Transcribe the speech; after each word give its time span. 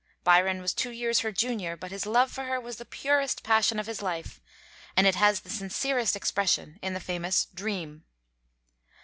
Byron 0.23 0.63
was 0.63 0.73
two 0.73 0.89
years 0.89 1.19
her 1.19 1.31
junior, 1.31 1.77
but 1.77 1.91
his 1.91 2.07
love 2.07 2.31
for 2.31 2.45
her 2.45 2.59
was 2.59 2.77
the 2.77 2.85
purest 2.85 3.43
passion 3.43 3.77
of 3.79 3.85
his 3.85 4.01
life, 4.01 4.41
and 4.97 5.05
it 5.05 5.13
has 5.13 5.41
the 5.41 5.51
sincerest 5.51 6.15
expression 6.15 6.79
in 6.81 6.95
the 6.95 6.99
famous 6.99 7.45
'Dream.' 7.45 8.03